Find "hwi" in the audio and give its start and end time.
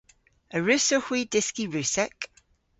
1.07-1.19